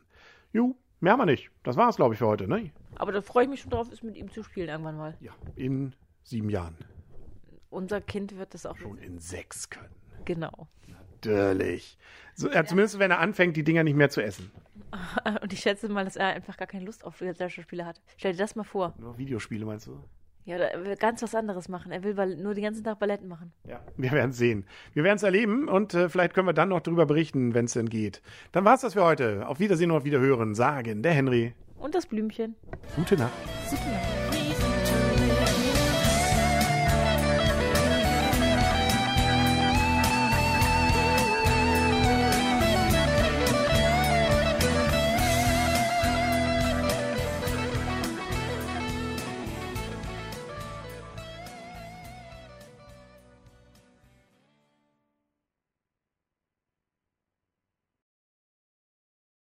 Jo, 0.54 0.76
mehr 1.00 1.14
haben 1.14 1.22
wir 1.22 1.26
nicht. 1.26 1.50
Das 1.64 1.76
war 1.76 1.90
es, 1.90 1.96
glaube 1.96 2.14
ich, 2.14 2.20
für 2.20 2.28
heute, 2.28 2.48
ne? 2.48 2.70
Aber 2.98 3.12
da 3.12 3.24
freue 3.24 3.46
ich 3.46 3.50
mich 3.50 3.62
schon 3.62 3.72
drauf, 3.72 3.92
es 3.92 4.04
mit 4.04 4.16
ihm 4.16 4.30
zu 4.30 4.44
spielen 4.44 4.70
irgendwann 4.70 4.98
mal. 4.98 5.18
Ja, 5.22 5.32
in 5.56 5.96
sieben 6.22 6.52
Jahren 6.52 6.78
unser 7.70 8.02
Kind 8.02 8.38
wird 8.38 8.54
das 8.54 8.66
auch 8.66 8.78
schon 8.78 8.98
in 8.98 9.20
sechs 9.20 9.70
können. 9.70 9.94
Genau. 10.26 10.68
Natürlich. 10.88 11.98
So, 12.36 12.50
ja, 12.50 12.64
zumindest 12.66 13.00
wenn 13.00 13.12
er 13.12 13.20
anfängt, 13.20 13.58
die 13.58 13.64
Dinger 13.64 13.84
nicht 13.84 13.96
mehr 13.96 14.10
zu 14.10 14.22
essen. 14.22 14.52
Und 15.42 15.54
ich 15.54 15.60
schätze 15.60 15.90
mal, 15.90 16.06
dass 16.06 16.16
er 16.16 16.28
einfach 16.28 16.58
gar 16.58 16.68
keine 16.68 16.86
Lust 16.86 17.04
auf 17.04 17.20
Gesellschaftsspiele 17.20 17.86
hat. 17.86 18.02
Stell 18.18 18.32
dir 18.32 18.38
das 18.38 18.56
mal 18.56 18.64
vor. 18.64 18.94
Nur 18.98 19.18
Videospiele 19.18 19.66
meinst 19.66 19.88
du? 19.88 20.04
Ja, 20.46 20.56
er 20.58 20.84
will 20.84 20.96
ganz 20.96 21.22
was 21.22 21.36
anderes 21.36 21.70
machen. 21.70 21.92
Er 21.92 22.04
will 22.04 22.16
nur 22.38 22.56
den 22.56 22.64
ganzen 22.64 22.84
Tag 22.84 22.98
Balletten 22.98 23.28
machen. 23.28 23.52
Ja, 23.68 23.82
wir 23.98 24.12
werden 24.12 24.32
es 24.32 24.38
sehen. 24.38 24.66
Wir 24.94 25.04
werden 25.04 25.18
es 25.18 25.24
erleben 25.24 25.68
und 25.68 25.94
äh, 25.94 26.10
vielleicht 26.10 26.34
können 26.34 26.48
wir 26.48 26.54
dann 26.54 26.70
noch 26.70 26.80
darüber 26.80 27.06
berichten, 27.06 27.54
wenn 27.54 27.66
es 27.66 27.74
denn 27.74 27.90
geht. 27.90 28.22
Dann 28.52 28.66
war 28.66 28.74
es 28.74 28.82
das 28.82 28.94
für 28.94 29.04
heute. 29.04 29.48
Auf 29.48 29.60
Wiedersehen 29.60 29.92
und 29.92 29.98
auf 29.98 30.06
Wiederhören 30.06 30.56
sagen 30.56 31.04
der 31.04 31.12
Henry. 31.12 31.54
Und 31.78 31.94
das 31.94 32.08
Blümchen. 32.08 32.56
Gute 32.96 33.18
Nacht. 33.18 33.34
Gute 33.70 33.90
Nacht. 33.90 34.29